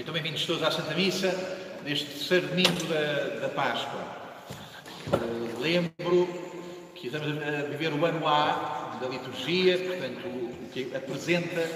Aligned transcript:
Então, 0.00 0.14
bem-vindos 0.14 0.46
todos 0.46 0.62
à 0.62 0.70
Santa 0.70 0.94
Missa, 0.94 1.28
neste 1.84 2.06
terceiro 2.06 2.46
domingo 2.46 2.84
da, 2.84 3.40
da 3.40 3.48
Páscoa. 3.50 4.00
Uh, 5.08 5.60
lembro 5.60 6.26
que 6.94 7.08
estamos 7.08 7.28
a 7.28 7.68
viver 7.68 7.92
o 7.92 8.02
ano 8.06 8.26
A 8.26 8.96
da 8.98 9.08
liturgia, 9.08 9.76
portanto, 9.76 10.26
o 10.26 10.68
que 10.72 10.90
apresenta 10.96 11.68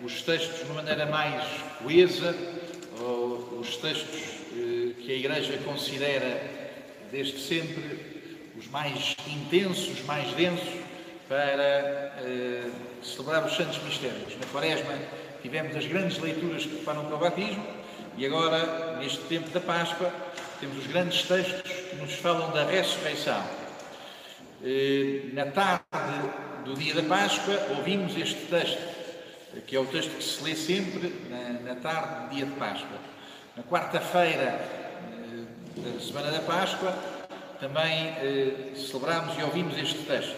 os 0.00 0.22
textos 0.22 0.58
de 0.58 0.64
uma 0.66 0.74
maneira 0.74 1.06
mais 1.06 1.42
coesa, 1.82 2.36
os 3.58 3.76
textos 3.78 4.20
uh, 4.52 4.94
que 5.00 5.10
a 5.10 5.16
Igreja 5.16 5.58
considera 5.64 6.40
desde 7.10 7.40
sempre 7.40 7.98
os 8.56 8.68
mais 8.68 9.16
intensos, 9.26 10.04
mais 10.04 10.30
densos, 10.34 10.68
para 11.28 12.14
uh, 12.22 13.04
celebrar 13.04 13.44
os 13.44 13.56
santos 13.56 13.82
mistérios. 13.82 14.36
Na 14.40 14.46
Quaresma, 14.52 14.96
tivemos 15.46 15.76
as 15.76 15.86
grandes 15.86 16.18
leituras 16.18 16.64
que 16.64 16.74
preparam 16.74 17.04
para 17.04 17.14
o 17.14 17.18
batismo 17.18 17.64
e 18.18 18.26
agora, 18.26 18.96
neste 18.98 19.20
tempo 19.26 19.48
da 19.50 19.60
Páscoa, 19.60 20.12
temos 20.58 20.76
os 20.78 20.86
grandes 20.88 21.22
textos 21.22 21.62
que 21.62 21.94
nos 21.96 22.14
falam 22.14 22.50
da 22.50 22.64
ressurreição. 22.64 23.40
Eh, 24.64 25.30
na 25.32 25.46
tarde 25.46 25.84
do 26.64 26.74
dia 26.74 26.94
da 26.94 27.02
Páscoa, 27.04 27.54
ouvimos 27.76 28.16
este 28.16 28.46
texto, 28.46 28.82
que 29.68 29.76
é 29.76 29.78
o 29.78 29.86
texto 29.86 30.16
que 30.16 30.24
se 30.24 30.42
lê 30.42 30.56
sempre 30.56 31.14
na, 31.64 31.76
tarde 31.76 32.24
do 32.24 32.34
dia 32.34 32.46
de 32.46 32.52
Páscoa. 32.52 32.98
Na 33.56 33.62
quarta-feira 33.62 34.58
eh, 34.58 35.44
da 35.76 36.00
semana 36.00 36.32
da 36.32 36.40
Páscoa, 36.40 36.92
também 37.60 38.08
eh, 38.20 38.72
celebramos 38.74 39.38
e 39.38 39.44
ouvimos 39.44 39.78
este 39.78 39.98
texto. 40.06 40.34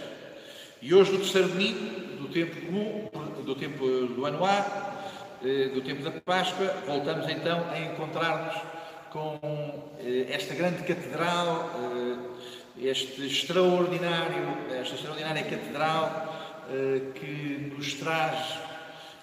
E 0.82 0.95
hoje, 0.95 1.12
no 1.12 1.18
terceiro 1.18 1.48
domingo 1.48 2.18
do 2.18 2.29
tempo 2.29 2.66
comum, 2.66 3.09
do 3.43 3.54
tempo 3.54 3.87
do 3.87 4.27
ano 4.27 4.45
A, 4.45 4.88
do 5.41 5.80
tempo 5.83 6.02
da 6.02 6.10
Páscoa, 6.10 6.66
voltamos 6.84 7.28
então 7.28 7.65
a 7.70 7.79
encontrar-nos 7.79 8.60
com 9.10 9.38
eh, 10.01 10.27
esta 10.30 10.52
grande 10.54 10.82
catedral, 10.82 11.71
eh, 12.76 12.88
este 12.88 13.24
extraordinário, 13.24 14.59
esta 14.80 14.96
extraordinária 14.96 15.45
catedral 15.45 16.35
que 17.15 17.73
nos 17.74 17.95
traz 17.95 18.59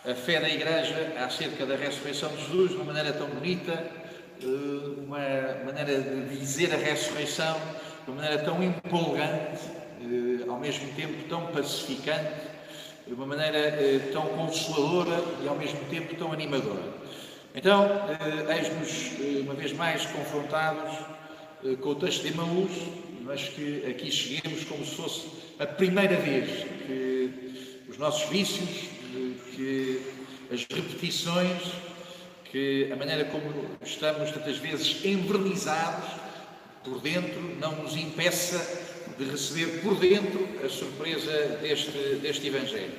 a 0.03 0.15
fé 0.15 0.39
da 0.39 0.49
Igreja 0.49 1.13
acerca 1.23 1.63
da 1.63 1.75
ressurreição 1.75 2.29
de 2.29 2.37
Jesus 2.37 2.71
de 2.71 2.75
uma 2.77 2.85
maneira 2.85 3.13
tão 3.13 3.27
bonita, 3.27 3.85
uma 4.97 5.19
maneira 5.63 6.01
de 6.01 6.37
dizer 6.37 6.73
a 6.73 6.77
ressurreição 6.77 7.55
de 8.03 8.11
uma 8.11 8.23
maneira 8.23 8.43
tão 8.43 8.63
empolgante, 8.63 9.61
ao 10.49 10.59
mesmo 10.59 10.91
tempo 10.95 11.29
tão 11.29 11.45
pacificante 11.47 12.54
de 13.07 13.13
uma 13.13 13.25
maneira 13.25 13.57
eh, 13.57 14.09
tão 14.11 14.23
consoladora 14.29 15.23
e 15.43 15.47
ao 15.47 15.55
mesmo 15.55 15.79
tempo 15.89 16.15
tão 16.15 16.31
animadora. 16.31 17.05
Então, 17.57 17.85
eh, 17.85 18.57
eis-nos 18.57 19.13
eh, 19.17 19.39
uma 19.39 19.53
vez 19.53 19.71
mais 19.71 20.05
confrontados 20.07 20.93
eh, 21.63 21.77
com 21.77 21.91
o 21.91 21.95
texto 21.95 22.23
de 22.23 22.33
Emaús, 22.33 22.71
mas 23.21 23.47
que 23.47 23.85
aqui 23.89 24.11
cheguemos 24.11 24.65
como 24.65 24.85
se 24.85 24.93
fosse 24.93 25.27
a 25.57 25.65
primeira 25.65 26.17
vez 26.17 26.65
que 26.85 27.31
os 27.87 27.97
nossos 27.97 28.27
vícios, 28.29 28.89
que 29.55 30.01
as 30.51 30.65
repetições, 30.69 31.61
que 32.51 32.89
a 32.91 32.95
maneira 32.97 33.23
como 33.23 33.49
estamos 33.81 34.31
tantas 34.31 34.57
vezes 34.57 35.05
envernizados 35.05 36.09
por 36.83 36.99
dentro 36.99 37.41
não 37.57 37.71
nos 37.83 37.95
impeça 37.95 38.84
de 39.17 39.25
receber 39.25 39.81
por 39.81 39.95
dentro 39.95 40.47
a 40.63 40.69
surpresa 40.69 41.59
deste, 41.61 42.19
deste 42.21 42.47
Evangelho. 42.47 42.93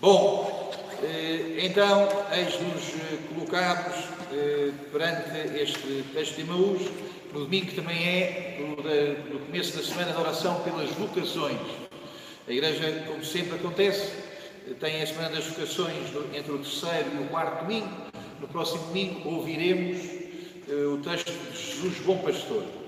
Bom, 0.00 0.72
eh, 1.02 1.64
então, 1.64 2.08
eis-nos 2.32 2.90
eh, 2.94 3.18
colocados 3.34 4.04
eh, 4.32 4.70
perante 4.92 5.58
este 5.60 6.04
texto 6.14 6.36
de 6.36 6.44
Maús, 6.44 6.82
no 7.32 7.40
domingo 7.40 7.66
que 7.66 7.74
também 7.74 8.08
é 8.08 8.58
no 9.30 9.40
começo 9.40 9.76
da 9.76 9.82
semana 9.82 10.12
da 10.12 10.20
oração 10.20 10.60
pelas 10.62 10.90
vocações. 10.90 11.58
A 12.46 12.52
Igreja, 12.52 13.04
como 13.06 13.24
sempre 13.24 13.56
acontece, 13.56 14.12
tem 14.78 15.02
a 15.02 15.06
semana 15.06 15.30
das 15.30 15.44
vocações 15.46 16.08
entre 16.34 16.52
o 16.52 16.58
terceiro 16.58 17.08
e 17.18 17.24
o 17.24 17.28
quarto 17.28 17.62
domingo. 17.62 17.88
No 18.40 18.46
próximo 18.48 18.86
domingo 18.86 19.28
ouviremos 19.28 19.98
o 20.68 20.98
texto 20.98 21.32
de 21.32 21.58
Jesus 21.58 21.98
Bom 22.00 22.18
Pastor. 22.18 22.81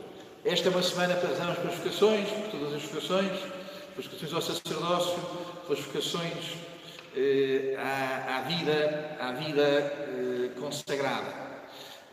Esta 0.45 0.69
é 0.69 0.71
uma 0.71 0.83
semana 0.83 1.15
para 1.15 1.31
pelas 1.31 1.75
vocações, 1.77 2.29
por 2.29 2.51
todas 2.51 2.75
as 2.75 2.83
vocações, 2.83 3.31
pelas 3.95 4.05
vocações 4.05 4.33
ao 4.35 4.43
sacerdócio, 4.43 5.19
pelas 5.67 5.81
vocações 5.81 6.59
eh, 7.17 7.75
à, 7.79 8.37
à, 8.37 8.41
vida, 8.43 9.17
à 9.21 9.33
vida 9.33 9.63
eh, 9.63 10.51
consagrada. 10.61 11.33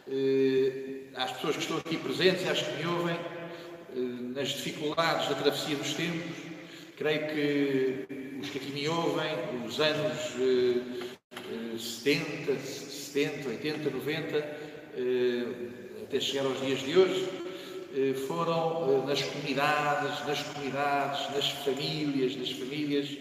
Eh, 0.09 1.09
às 1.13 1.33
pessoas 1.33 1.57
que 1.57 1.61
estão 1.63 1.77
aqui 1.77 1.97
presentes 1.97 2.45
e 2.45 2.47
às 2.47 2.61
que 2.61 2.71
me 2.77 2.87
ouvem, 2.87 3.15
eh, 3.15 3.99
nas 4.33 4.47
dificuldades 4.47 5.27
da 5.27 5.35
travessia 5.35 5.75
dos 5.75 5.93
tempos, 5.93 6.37
creio 6.95 7.27
que 7.27 8.39
os 8.41 8.49
que 8.49 8.59
aqui 8.59 8.71
me 8.71 8.87
ouvem, 8.87 9.35
os 9.67 9.77
anos 9.81 10.37
70, 11.77 12.57
70, 12.61 13.49
80, 13.49 13.89
90, 13.89 14.37
até 16.01 16.19
chegar 16.21 16.45
aos 16.45 16.61
dias 16.61 16.79
de 16.79 16.97
hoje, 16.97 17.40
foram 18.27 19.03
eh, 19.03 19.07
nas 19.07 19.21
comunidades, 19.21 20.25
nas 20.25 20.43
comunidades, 20.43 21.35
nas 21.35 21.49
famílias, 21.49 22.35
nas 22.35 22.51
famílias, 22.51 23.17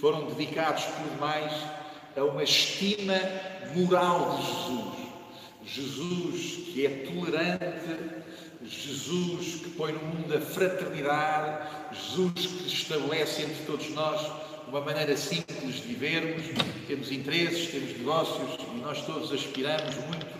foram 0.00 0.26
dedicados 0.26 0.84
por 0.84 1.08
demais 1.10 1.52
a 2.16 2.24
uma 2.24 2.42
estima 2.42 3.18
moral 3.74 4.36
de 4.36 4.46
Jesus. 4.46 5.08
Jesus 5.64 6.72
que 6.72 6.86
é 6.86 6.88
tolerante, 6.88 8.24
Jesus 8.64 9.60
que 9.60 9.70
põe 9.70 9.92
no 9.92 10.00
mundo 10.00 10.34
a 10.34 10.40
fraternidade, 10.40 11.68
Jesus 11.92 12.46
que 12.46 12.66
estabelece 12.66 13.42
entre 13.42 13.64
todos 13.66 13.90
nós 13.90 14.32
uma 14.68 14.80
maneira 14.80 15.16
simples 15.16 15.76
de 15.76 15.82
vivermos, 15.82 16.42
temos 16.86 17.10
interesses, 17.10 17.70
temos 17.70 17.96
negócios 17.98 18.58
e 18.74 18.78
nós 18.80 19.04
todos 19.04 19.32
aspiramos 19.32 19.94
muito 19.94 20.38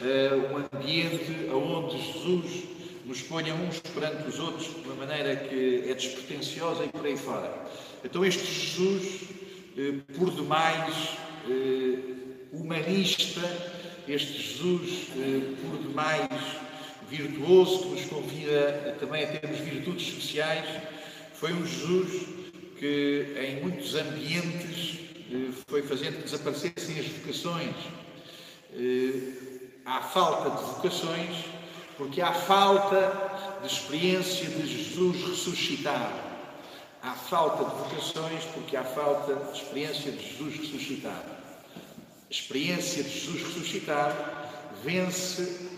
a 0.00 0.52
um 0.52 0.78
ambiente 0.78 1.50
onde 1.52 1.98
Jesus 2.00 2.77
nos 3.08 3.22
ponha 3.22 3.54
uns 3.54 3.78
perante 3.78 4.28
os 4.28 4.38
outros 4.38 4.66
de 4.66 4.80
uma 4.80 4.94
maneira 4.94 5.34
que 5.34 5.84
é 5.88 5.94
despretensiosa 5.94 6.84
e 6.84 6.88
por 6.88 7.06
aí 7.06 7.16
fora. 7.16 7.66
Então, 8.04 8.22
este 8.22 8.44
Jesus, 8.44 9.22
eh, 9.78 9.94
por 10.14 10.30
demais 10.30 11.16
eh, 11.48 11.98
humanista, 12.52 13.40
este 14.06 14.42
Jesus, 14.42 15.06
eh, 15.16 15.54
por 15.62 15.78
demais 15.78 16.28
virtuoso, 17.08 17.84
que 17.84 17.88
nos 17.92 18.04
convida 18.04 18.96
também 19.00 19.24
a 19.24 19.26
termos 19.28 19.58
virtudes 19.58 20.06
sociais, 20.12 20.68
foi 21.32 21.54
um 21.54 21.64
Jesus 21.64 22.26
que, 22.78 23.34
em 23.40 23.62
muitos 23.62 23.94
ambientes, 23.94 24.98
foi 25.66 25.82
fazendo 25.82 26.18
que 26.18 26.24
desaparecessem 26.24 26.98
as 26.98 27.06
vocações. 27.06 27.74
Há 29.86 30.02
falta 30.02 30.50
de 30.50 30.62
vocações 30.74 31.57
porque 31.98 32.22
há 32.22 32.32
falta 32.32 33.58
de 33.60 33.66
experiência 33.66 34.46
de 34.48 34.66
Jesus 34.66 35.16
ressuscitado. 35.28 36.28
Há 37.02 37.12
falta 37.12 37.64
de 37.64 37.76
vocações 37.76 38.44
porque 38.54 38.76
há 38.76 38.84
falta 38.84 39.34
de 39.34 39.58
experiência 39.58 40.12
de 40.12 40.24
Jesus 40.24 40.56
ressuscitado. 40.56 41.28
A 41.28 42.30
experiência 42.30 43.02
de 43.02 43.10
Jesus 43.10 43.42
ressuscitado 43.42 44.16
vence 44.84 45.70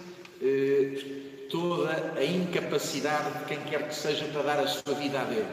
eh, 0.43 1.49
toda 1.51 2.15
a 2.17 2.25
incapacidade 2.25 3.39
de 3.39 3.45
quem 3.47 3.61
quer 3.63 3.89
que 3.89 3.95
seja 3.95 4.27
para 4.27 4.43
dar 4.43 4.61
a 4.61 4.69
sua 4.69 4.95
vida 4.95 5.21
a 5.21 5.25
Deus. 5.25 5.47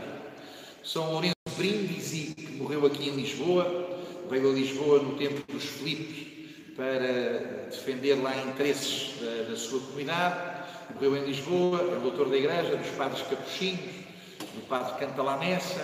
São 0.84 1.12
Lourenço 1.14 1.36
Brindisi, 1.56 2.34
que 2.36 2.52
morreu 2.54 2.86
aqui 2.86 3.10
em 3.10 3.16
Lisboa, 3.16 3.90
veio 4.30 4.52
a 4.52 4.54
Lisboa 4.54 5.00
no 5.00 5.18
tempo 5.18 5.50
dos 5.52 5.64
Filipos 5.64 6.28
para 6.76 7.68
defender 7.70 8.16
lá 8.22 8.36
interesses 8.38 9.20
da, 9.20 9.50
da 9.50 9.56
sua 9.58 9.80
comunidade 9.80 10.57
morreu 10.94 11.18
em 11.18 11.26
Lisboa, 11.26 11.82
é 11.82 12.00
doutor 12.00 12.30
da 12.30 12.38
Igreja, 12.38 12.76
dos 12.76 12.90
padres 12.90 13.22
capuchinhos, 13.24 13.80
do 14.56 14.68
padre 14.68 15.06
Cantalamessa, 15.06 15.82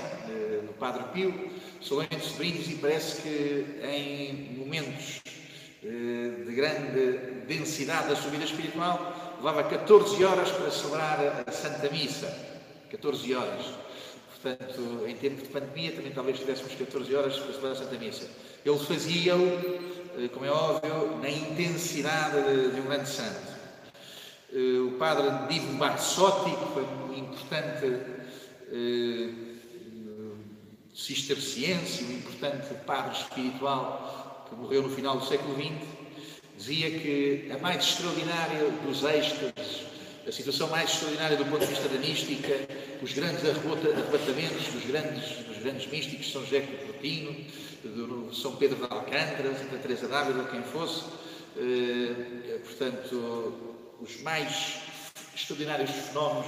do 0.65 0.73
padre 0.73 1.03
Pio, 1.13 1.51
Solente 1.79 2.19
Sobrinhos, 2.19 2.69
e 2.69 2.75
parece 2.75 3.21
que 3.21 3.65
em 3.83 4.57
momentos 4.57 5.21
eh, 5.85 6.45
de 6.45 6.55
grande 6.55 7.17
densidade 7.45 8.07
da 8.07 8.15
sua 8.15 8.31
vida 8.31 8.45
espiritual, 8.45 9.35
levava 9.35 9.63
14 9.65 10.23
horas 10.23 10.49
para 10.49 10.71
celebrar 10.71 11.43
a 11.45 11.51
Santa 11.51 11.89
Missa. 11.89 12.33
14 12.89 13.35
horas. 13.35 13.65
Portanto, 14.29 15.03
em 15.05 15.15
tempo 15.15 15.41
de 15.41 15.49
pandemia, 15.49 15.91
também 15.91 16.11
talvez 16.13 16.39
tivéssemos 16.39 16.73
14 16.73 17.13
horas 17.13 17.35
para 17.35 17.47
celebrar 17.47 17.71
a 17.73 17.75
Santa 17.75 17.97
Missa. 17.97 18.29
Ele 18.65 18.79
fazia-o, 18.79 19.45
eh, 20.23 20.29
como 20.33 20.45
é 20.45 20.51
óbvio, 20.51 21.17
na 21.21 21.29
intensidade 21.29 22.71
de 22.73 22.79
um 22.79 22.85
grande 22.85 23.09
santo. 23.09 23.52
Eh, 24.53 24.79
o 24.79 24.91
padre 24.99 25.31
Divo 25.49 25.77
Barsotti, 25.77 26.51
que 26.51 26.73
foi 26.73 26.83
um 26.83 27.17
importante 27.17 27.87
uh, 28.69 29.33
cisterciense, 30.93 32.03
um 32.03 32.11
importante 32.11 32.71
padre 32.85 33.17
espiritual 33.17 34.45
que 34.47 34.55
morreu 34.55 34.83
no 34.83 34.89
final 34.89 35.17
do 35.17 35.25
século 35.25 35.55
XX, 35.55 35.71
dizia 36.55 36.91
que 36.99 37.51
a 37.51 37.57
mais 37.57 37.83
extraordinária 37.83 38.69
dos 38.85 39.03
êxtases, 39.03 39.87
a 40.27 40.31
situação 40.31 40.69
mais 40.69 40.91
extraordinária 40.91 41.35
do 41.35 41.45
ponto 41.45 41.61
de 41.61 41.65
vista 41.73 41.89
da 41.89 41.97
mística, 41.97 42.53
os 43.01 43.11
grandes 43.11 43.43
arrebatamentos 43.43 44.67
dos 44.67 44.85
grandes, 44.85 45.33
dos 45.47 45.87
místicos, 45.87 46.31
São 46.31 46.43
José 46.43 46.61
Coutinho, 46.61 47.47
São 48.31 48.55
Pedro 48.57 48.77
de 48.77 48.83
Alcântara, 48.83 49.55
Santa 49.55 49.79
Teresa 49.79 50.07
d'Ávila, 50.07 50.47
quem 50.51 50.61
fosse, 50.61 51.05
eh, 51.57 52.59
portanto, 52.63 53.72
os 54.03 54.21
mais 54.21 54.79
extraordinários 55.33 55.89
fenómenos 55.89 56.45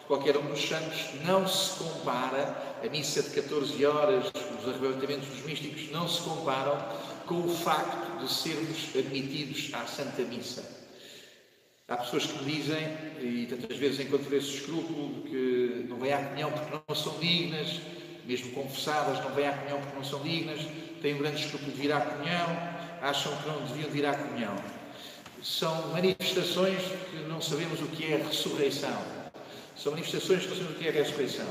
de 0.00 0.04
qualquer 0.06 0.36
um 0.36 0.46
dos 0.46 0.60
santos, 0.60 1.14
não 1.24 1.46
se 1.46 1.78
compara, 1.78 2.76
a 2.84 2.88
missa 2.88 3.22
de 3.22 3.30
14 3.30 3.86
horas, 3.86 4.26
os 4.58 4.68
arrebatamentos 4.68 5.28
dos 5.28 5.42
místicos, 5.42 5.90
não 5.92 6.08
se 6.08 6.20
comparam 6.22 6.76
com 7.26 7.40
o 7.40 7.48
facto 7.48 8.18
de 8.18 8.32
sermos 8.32 8.96
admitidos 8.96 9.70
à 9.74 9.86
Santa 9.86 10.22
Missa. 10.22 10.64
Há 11.86 11.98
pessoas 11.98 12.26
que 12.26 12.44
me 12.44 12.52
dizem, 12.52 12.86
e 13.20 13.46
tantas 13.48 13.76
vezes 13.76 14.00
encontro 14.00 14.34
esse 14.36 14.56
escrúpulo, 14.56 15.22
que 15.22 15.86
não 15.88 15.98
vêm 15.98 16.12
à 16.12 16.18
comunhão 16.18 16.50
porque 16.50 16.82
não 16.88 16.94
são 16.94 17.18
dignas, 17.18 17.80
mesmo 18.24 18.52
confessadas, 18.52 19.24
não 19.24 19.34
vêm 19.34 19.46
à 19.46 19.52
comunhão 19.52 19.80
porque 19.80 19.96
não 19.96 20.04
são 20.04 20.20
dignas, 20.20 20.60
têm 21.00 21.14
um 21.14 21.18
grande 21.18 21.44
escrúpulo 21.44 21.70
de 21.70 21.80
vir 21.80 21.92
à 21.92 22.00
comunhão, 22.00 22.46
acham 23.00 23.34
que 23.36 23.48
não 23.48 23.64
deviam 23.66 23.90
vir 23.90 24.04
à 24.04 24.14
comunhão. 24.14 24.77
São 25.42 25.88
manifestações 25.92 26.82
que 27.10 27.16
não 27.28 27.40
sabemos 27.40 27.80
o 27.80 27.86
que 27.86 28.12
é 28.12 28.16
ressurreição. 28.16 28.96
São 29.76 29.92
manifestações 29.92 30.42
que 30.42 30.48
não 30.48 30.56
sabemos 30.56 30.76
o 30.76 30.78
que 30.78 30.88
é 30.88 30.90
ressurreição. 30.90 31.46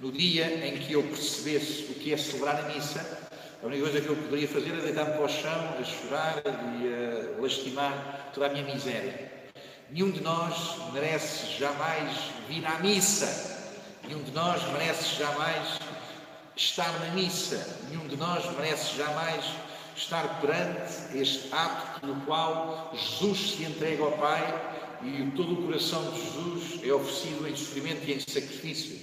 No 0.00 0.12
dia 0.12 0.66
em 0.66 0.78
que 0.78 0.92
eu 0.92 1.02
percebesse 1.02 1.84
o 1.84 1.94
que 1.94 2.12
é 2.12 2.16
celebrar 2.18 2.60
a 2.60 2.68
missa, 2.68 3.28
a 3.62 3.66
única 3.66 3.84
coisa 3.84 4.00
que 4.02 4.08
eu 4.08 4.16
poderia 4.16 4.46
fazer 4.46 4.68
era 4.70 4.82
deitar-me 4.82 5.12
para 5.12 5.24
o 5.24 5.28
chão, 5.28 5.76
a 5.78 5.82
chorar 5.82 6.42
e 6.44 7.38
a 7.38 7.40
lastimar 7.40 8.30
toda 8.34 8.46
a 8.46 8.50
minha 8.50 8.64
miséria. 8.64 9.32
Nenhum 9.90 10.10
de 10.10 10.20
nós 10.20 10.76
merece 10.92 11.58
jamais 11.58 12.12
vir 12.48 12.66
à 12.66 12.78
missa. 12.80 13.56
Nenhum 14.04 14.22
de 14.22 14.32
nós 14.32 14.62
merece 14.72 15.16
jamais 15.16 15.78
estar 16.54 16.92
na 17.00 17.14
missa. 17.14 17.66
Nenhum 17.88 18.06
de 18.06 18.16
nós 18.16 18.44
merece 18.56 18.96
jamais 18.96 19.44
estar 19.96 20.40
perante 20.40 21.16
este 21.16 21.52
ato 21.52 22.00
pelo 22.00 22.20
qual 22.22 22.92
Jesus 22.94 23.56
se 23.56 23.64
entrega 23.64 24.04
ao 24.04 24.12
Pai 24.12 24.98
e 25.02 25.30
todo 25.36 25.54
o 25.54 25.62
coração 25.64 26.10
de 26.10 26.20
Jesus 26.20 26.80
é 26.84 26.92
oferecido 26.92 27.48
em 27.48 27.56
sofrimento 27.56 28.08
e 28.08 28.14
em 28.14 28.20
sacrifício. 28.20 28.98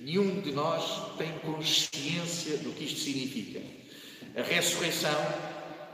Nenhum 0.00 0.40
de 0.40 0.52
nós 0.52 1.16
tem 1.18 1.32
consciência 1.40 2.58
do 2.58 2.72
que 2.72 2.84
isto 2.84 3.00
significa. 3.00 3.60
A 4.38 4.42
ressurreição 4.42 5.16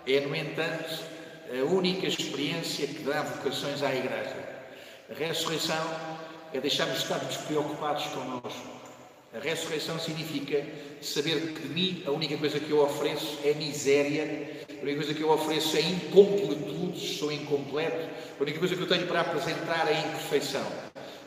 é, 0.06 0.20
no 0.20 0.34
entanto, 0.34 1.02
a 1.49 1.64
única 1.64 2.06
experiência 2.06 2.87
que 2.87 3.02
dá 3.04 3.22
vocações 3.22 3.82
à 3.82 3.94
Igreja. 3.94 4.37
A 5.10 5.14
ressurreição 5.14 5.87
é 6.52 6.60
deixarmos 6.60 6.99
de 6.99 7.02
estar 7.04 7.19
despreocupados 7.19 8.04
connosco. 8.06 8.81
A 9.34 9.38
ressurreição 9.38 9.99
significa 9.99 10.62
saber 11.00 11.40
que 11.55 11.67
de 11.67 11.69
mim 11.69 12.02
a 12.06 12.11
única 12.11 12.37
coisa 12.37 12.61
que 12.61 12.70
eu 12.70 12.82
ofereço 12.82 13.38
é 13.43 13.55
miséria, 13.55 14.62
a 14.69 14.82
única 14.82 14.99
coisa 14.99 15.14
que 15.14 15.23
eu 15.23 15.31
ofereço 15.31 15.75
é 15.75 15.81
incompletude, 15.81 17.17
sou 17.19 17.32
incompleto, 17.32 18.11
a 18.38 18.43
única 18.43 18.58
coisa 18.58 18.76
que 18.76 18.82
eu 18.82 18.87
tenho 18.87 19.06
para 19.06 19.23
apresentar 19.23 19.88
é 19.88 20.00
imperfeição. 20.00 20.67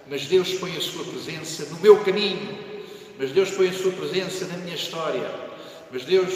Mas 0.08 0.28
Deus 0.28 0.54
põe 0.54 0.78
a 0.78 0.82
sua 0.82 1.04
presença 1.04 1.66
no 1.66 1.80
meu 1.80 1.98
caminho, 2.04 2.56
mas 3.18 3.32
Deus 3.32 3.50
põe 3.50 3.70
a 3.70 3.74
sua 3.74 3.92
presença 3.94 4.46
na 4.46 4.58
minha 4.58 4.76
história, 4.76 5.28
mas 5.92 6.06
Deus 6.06 6.32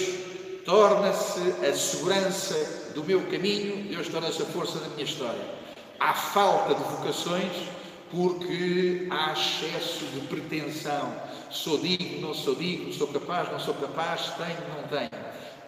torna-se 0.65 1.39
a 1.63 1.73
segurança 1.75 2.93
do 2.95 3.03
meu 3.03 3.21
caminho, 3.27 3.89
Deus 3.89 4.07
torna-se 4.07 4.41
a 4.41 4.45
força 4.45 4.79
da 4.79 4.87
minha 4.87 5.03
história. 5.03 5.45
Há 5.99 6.15
falta 6.15 6.73
de 6.73 6.81
vocações 6.95 7.51
porque 8.09 9.07
há 9.11 9.33
excesso 9.33 10.05
de 10.05 10.21
pretensão. 10.21 11.28
Sou 11.49 11.79
digno, 11.79 12.21
não 12.21 12.33
sou 12.33 12.55
digno, 12.55 12.93
sou 12.93 13.07
capaz, 13.07 13.51
não 13.51 13.59
sou 13.59 13.73
capaz, 13.73 14.31
tenho, 14.37 14.59
não 14.75 14.87
tenho. 14.87 15.09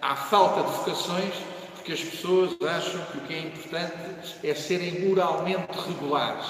Há 0.01 0.15
falta 0.15 0.63
de 0.63 0.77
vocações 0.77 1.33
porque 1.75 1.93
as 1.93 2.01
pessoas 2.01 2.55
acham 2.61 3.03
que 3.05 3.17
o 3.17 3.21
que 3.21 3.33
é 3.33 3.39
importante 3.39 4.35
é 4.43 4.53
serem 4.53 5.07
moralmente 5.07 5.71
regulares. 5.87 6.45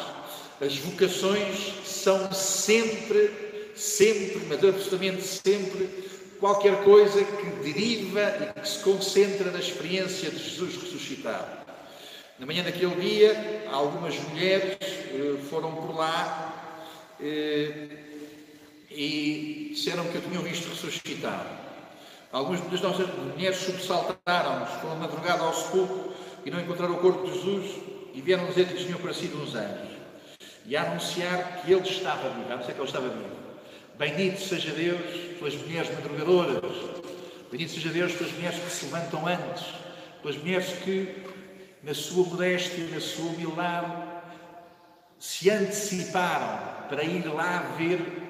As 0.60 0.78
vocações 0.78 1.74
são 1.86 2.32
sempre, 2.34 3.72
sempre, 3.74 4.42
mas 4.50 4.64
absolutamente 4.64 5.22
sempre, 5.22 5.90
qualquer 6.38 6.84
coisa 6.84 7.24
que 7.24 7.46
deriva 7.64 8.22
e 8.22 8.60
que 8.60 8.68
se 8.68 8.80
concentra 8.80 9.50
na 9.52 9.60
experiência 9.60 10.30
de 10.30 10.38
Jesus 10.38 10.76
ressuscitado. 10.76 11.62
Na 12.38 12.46
manhã 12.46 12.64
daquele 12.64 12.96
dia, 12.96 13.64
algumas 13.72 14.20
mulheres 14.20 14.78
eh, 14.82 15.38
foram 15.50 15.74
por 15.74 15.96
lá 15.96 16.82
eh, 17.22 18.11
e 18.94 19.70
disseram 19.74 20.06
que 20.06 20.16
eu 20.16 20.22
tinham 20.22 20.44
visto 20.44 20.70
ressuscitado. 20.70 21.50
Algumas 22.32 22.62
das 22.70 22.82
nossas 22.82 23.08
mulheres 23.16 23.58
sobressaltaram-nos, 23.58 24.70
foram 24.82 24.96
madrugada 24.98 25.44
ao 25.44 25.54
sepulcro 25.54 26.14
e 26.46 26.52
não 26.52 26.60
encontraram 26.60 26.94
o 26.94 27.00
corpo 27.00 27.26
de 27.26 27.34
Jesus 27.34 27.76
e 28.14 28.22
vieram 28.22 28.46
dizer 28.48 28.68
que 28.68 28.76
tinham 28.76 28.98
aparecido 28.98 29.42
uns 29.42 29.56
anjos 29.56 29.92
e 30.66 30.76
a 30.78 30.84
anunciar 30.84 31.62
que 31.62 31.74
ele 31.74 31.88
estava 31.88 32.30
vivo, 32.30 32.54
a 32.54 32.64
ser 32.64 32.74
que 32.74 32.80
ele 32.80 32.88
estava 32.88 33.10
vivo. 33.10 33.42
Bendito 33.98 34.42
seja 34.42 34.72
Deus 34.72 35.02
pelas 35.38 35.56
mulheres 35.56 35.94
madrugadoras. 35.94 36.62
Bendito 37.52 37.74
seja 37.74 37.90
Deus 37.90 38.14
pelas 38.14 38.34
mulheres 38.34 38.60
que 38.60 38.72
se 38.72 38.86
levantam 38.86 39.28
antes. 39.28 39.66
Pelas 40.22 40.38
mulheres 40.38 40.68
que, 40.84 41.24
na 41.84 41.94
sua 41.94 42.26
modéstia, 42.26 42.88
na 42.88 43.00
sua 43.00 43.26
humildade, 43.26 43.92
se 45.20 45.50
anteciparam 45.50 46.88
para 46.88 47.04
ir 47.04 47.26
lá 47.28 47.76
ver 47.78 48.21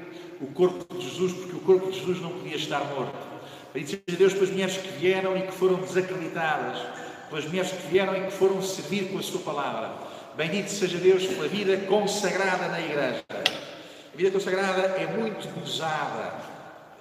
o 0.41 0.47
corpo 0.47 0.93
de 0.95 1.07
Jesus, 1.07 1.33
porque 1.33 1.55
o 1.55 1.59
corpo 1.59 1.91
de 1.91 1.99
Jesus 1.99 2.19
não 2.19 2.31
podia 2.31 2.55
estar 2.55 2.83
morto. 2.85 3.13
Bendito 3.73 4.03
seja 4.05 4.17
Deus 4.17 4.33
pelas 4.33 4.49
mulheres 4.49 4.77
que 4.77 4.87
vieram 4.99 5.37
e 5.37 5.43
que 5.43 5.51
foram 5.51 5.75
desacreditadas, 5.75 6.79
pelas 7.29 7.45
mulheres 7.45 7.71
que 7.71 7.87
vieram 7.87 8.17
e 8.17 8.25
que 8.25 8.31
foram 8.31 8.61
servir 8.61 9.11
com 9.11 9.19
a 9.19 9.21
sua 9.21 9.39
palavra. 9.41 9.93
Bendito 10.35 10.69
seja 10.69 10.97
Deus 10.97 11.25
pela 11.25 11.47
vida 11.47 11.77
consagrada 11.87 12.67
na 12.67 12.81
igreja. 12.81 13.23
A 13.29 14.17
vida 14.17 14.31
consagrada 14.31 14.81
é 14.81 15.07
muito 15.07 15.47
gozada. 15.59 16.33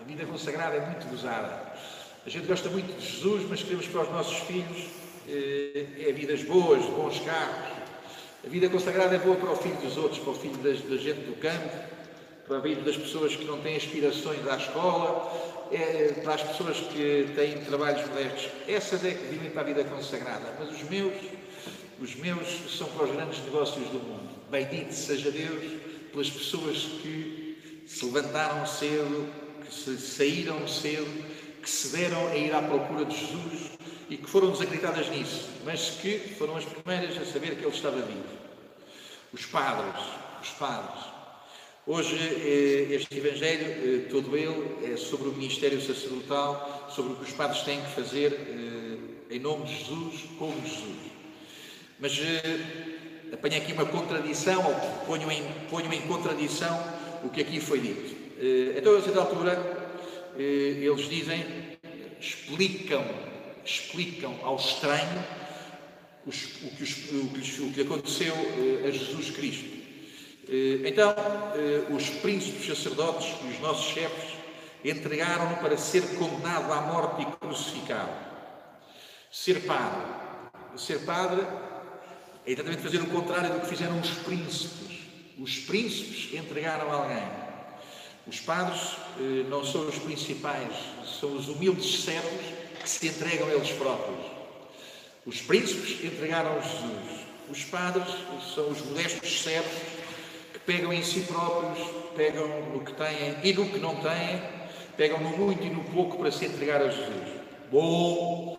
A 0.01 0.05
vida 0.07 0.27
consagrada 0.27 0.77
é 0.77 0.87
muito 0.87 1.09
gozada. 1.09 1.73
A 2.25 2.29
gente 2.29 2.47
gosta 2.47 2.69
muito 2.69 2.93
de 2.99 3.07
Jesus, 3.07 3.49
mas 3.49 3.63
queremos 3.63 3.87
para 3.89 4.03
os 4.03 4.11
nossos 4.11 4.39
filhos 4.41 4.87
eh, 5.29 5.87
é 6.09 6.13
vidas 6.13 6.43
boas, 6.43 6.85
bons 6.85 7.19
carros. 7.21 7.79
A 8.45 8.49
vida 8.49 8.69
consagrada 8.69 9.17
é 9.17 9.19
boa 9.19 9.37
para 9.37 9.51
o 9.51 9.57
filho 9.57 9.77
dos 9.77 9.97
outros, 9.97 10.19
para 10.19 10.31
o 10.31 10.35
filho 10.35 10.57
da 10.59 10.73
gente 10.73 11.21
do 11.21 11.39
campo, 11.41 11.69
para 12.51 12.59
a 12.59 12.63
vida 12.63 12.81
das 12.81 12.97
pessoas 12.97 13.37
que 13.37 13.45
não 13.45 13.61
têm 13.61 13.77
aspirações 13.77 14.45
à 14.49 14.57
escola, 14.57 15.69
é, 15.71 16.15
para 16.21 16.35
as 16.35 16.43
pessoas 16.43 16.81
que 16.81 17.31
têm 17.37 17.61
trabalhos 17.61 18.05
modestos. 18.09 18.51
Essas 18.67 19.05
é 19.05 19.15
que 19.15 19.25
vivem 19.27 19.51
para 19.51 19.61
a 19.61 19.65
vida 19.65 19.85
consagrada. 19.85 20.57
Mas 20.59 20.69
os 20.69 20.83
meus, 20.91 21.15
os 22.01 22.17
meus 22.17 22.77
são 22.77 22.89
para 22.89 23.05
os 23.05 23.13
grandes 23.13 23.39
negócios 23.45 23.87
do 23.91 24.01
mundo. 24.01 24.29
Bendito 24.51 24.93
seja 24.93 25.31
Deus 25.31 25.81
pelas 26.11 26.29
pessoas 26.29 26.77
que 27.01 27.85
se 27.87 28.05
levantaram 28.05 28.67
cedo, 28.67 29.29
que 29.65 29.73
se 29.73 29.97
saíram 29.99 30.67
cedo, 30.67 31.25
que 31.63 31.71
se 31.71 31.97
deram 31.97 32.27
a 32.27 32.35
ir 32.35 32.53
à 32.53 32.63
procura 32.63 33.05
de 33.05 33.17
Jesus 33.17 33.79
e 34.09 34.17
que 34.17 34.29
foram 34.29 34.51
desacreditadas 34.51 35.09
nisso, 35.09 35.49
mas 35.65 35.91
que 36.03 36.19
foram 36.37 36.57
as 36.57 36.65
primeiras 36.65 37.17
a 37.17 37.25
saber 37.25 37.55
que 37.55 37.65
ele 37.65 37.73
estava 37.73 38.03
vivo. 38.03 38.25
Os 39.33 39.47
padres, 39.47 40.03
os 40.43 40.49
padres. 40.49 41.10
Hoje 41.87 42.15
eh, 42.15 42.95
este 42.95 43.17
Evangelho, 43.17 43.67
eh, 43.67 44.09
todo 44.11 44.37
ele, 44.37 44.93
é 44.93 44.99
sobre 44.99 45.31
o 45.31 45.33
ministério 45.33 45.81
sacerdotal, 45.81 46.91
sobre 46.95 47.15
o 47.15 47.17
que 47.17 47.25
os 47.25 47.33
padres 47.33 47.63
têm 47.63 47.81
que 47.81 47.91
fazer 47.93 48.35
eh, 48.35 49.35
em 49.35 49.39
nome 49.39 49.65
de 49.65 49.79
Jesus, 49.79 50.25
como 50.39 50.61
Jesus. 50.61 51.11
Mas 51.99 52.21
apanho 53.33 53.57
aqui 53.57 53.73
uma 53.73 53.87
contradição, 53.87 54.63
ou 54.67 54.75
ponho 55.07 55.33
em, 55.33 55.43
ponho 55.71 55.91
em 55.91 56.03
contradição 56.03 56.79
o 57.25 57.31
que 57.31 57.41
aqui 57.41 57.61
foi 57.61 57.81
dito. 57.81 58.15
Então, 58.77 58.97
a 58.97 59.03
certa 59.03 59.21
altura, 59.21 59.89
eles 60.37 61.09
dizem, 61.09 61.45
explicam, 62.19 63.05
explicam 63.65 64.35
ao 64.43 64.57
estranho 64.57 65.25
o, 66.27 66.31
que 66.31 67.63
o, 67.63 67.73
que, 67.73 67.81
aconteceu 67.83 68.35
a 68.87 68.91
Jesus 68.91 69.31
Cristo. 69.31 69.80
Então, 70.85 71.15
os 71.95 72.11
príncipes 72.11 72.67
sacerdotes 72.67 73.37
e 73.45 73.53
os 73.53 73.61
nossos 73.61 73.87
chefes 73.87 74.41
entregaram-no 74.85 75.57
para 75.59 75.77
ser 75.77 76.03
condenado 76.17 76.73
à 76.73 76.81
morte 76.81 77.23
e 77.23 77.27
crucificado. 77.37 78.11
Ser 79.31 79.61
padre. 79.61 80.03
Ser 80.77 81.05
padre 81.05 81.47
é 82.47 82.53
exatamente 82.53 82.83
fazer 82.83 82.99
o 82.99 83.07
contrário 83.07 83.53
do 83.55 83.61
que 83.61 83.67
fizeram 83.69 84.01
os 84.01 84.11
príncipes. 84.11 85.01
Os 85.39 85.59
príncipes 85.59 86.35
entregaram 86.35 86.91
alguém. 86.91 87.23
Os 88.27 88.41
padres 88.41 88.97
eh, 89.19 89.45
não 89.49 89.65
são 89.65 89.89
os 89.89 89.99
principais, 89.99 90.73
são 91.21 91.37
os 91.37 91.49
humildes 91.49 92.05
servos 92.05 92.41
que 92.81 92.89
se 92.89 93.09
entregam 93.09 93.49
eles 93.51 93.71
próprios. 93.73 94.19
Os 95.25 95.41
príncipes 95.41 96.05
entregaram 96.05 96.61
Jesus. 96.61 97.21
Os 97.49 97.65
padres 97.65 98.09
são 98.55 98.69
os 98.69 98.81
modestos 98.83 99.43
servos 99.43 100.00
pegam 100.71 100.93
em 100.93 101.03
si 101.03 101.23
próprios, 101.23 101.85
pegam 102.15 102.47
no 102.73 102.79
que 102.79 102.93
têm 102.93 103.35
e 103.43 103.53
no 103.53 103.67
que 103.67 103.81
não 103.81 103.97
têm, 103.97 104.41
pegam 104.97 105.19
no 105.19 105.31
muito 105.31 105.65
e 105.65 105.69
no 105.69 105.83
pouco 105.83 106.17
para 106.17 106.31
se 106.31 106.47
entregar 106.47 106.81
a 106.81 106.89
Jesus. 106.89 107.41
Bom, 107.73 108.57